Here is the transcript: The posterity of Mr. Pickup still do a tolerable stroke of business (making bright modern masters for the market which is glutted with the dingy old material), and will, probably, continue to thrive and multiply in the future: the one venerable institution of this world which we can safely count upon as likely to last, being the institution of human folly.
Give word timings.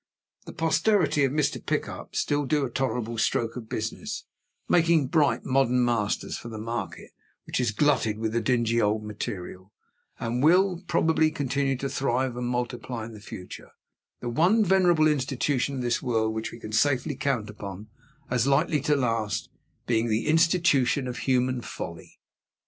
The 0.47 0.53
posterity 0.53 1.25
of 1.25 1.31
Mr. 1.31 1.63
Pickup 1.63 2.15
still 2.15 2.45
do 2.45 2.65
a 2.65 2.71
tolerable 2.71 3.19
stroke 3.19 3.55
of 3.55 3.69
business 3.69 4.25
(making 4.67 5.09
bright 5.09 5.45
modern 5.45 5.85
masters 5.85 6.39
for 6.39 6.49
the 6.49 6.57
market 6.57 7.11
which 7.45 7.59
is 7.59 7.69
glutted 7.69 8.17
with 8.17 8.33
the 8.33 8.41
dingy 8.41 8.81
old 8.81 9.03
material), 9.03 9.71
and 10.19 10.43
will, 10.43 10.81
probably, 10.87 11.29
continue 11.29 11.77
to 11.77 11.87
thrive 11.87 12.35
and 12.35 12.47
multiply 12.47 13.05
in 13.05 13.11
the 13.13 13.21
future: 13.21 13.69
the 14.21 14.29
one 14.29 14.65
venerable 14.65 15.07
institution 15.07 15.75
of 15.75 15.81
this 15.83 16.01
world 16.01 16.33
which 16.33 16.51
we 16.51 16.59
can 16.59 16.71
safely 16.71 17.15
count 17.15 17.47
upon 17.47 17.87
as 18.27 18.47
likely 18.47 18.81
to 18.81 18.95
last, 18.95 19.49
being 19.85 20.07
the 20.07 20.25
institution 20.27 21.07
of 21.07 21.19
human 21.19 21.61
folly. 21.61 22.19